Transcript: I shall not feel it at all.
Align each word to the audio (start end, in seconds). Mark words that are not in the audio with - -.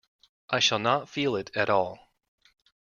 I 0.49 0.57
shall 0.57 0.79
not 0.79 1.09
feel 1.09 1.35
it 1.35 1.51
at 1.55 1.69
all. 1.69 2.11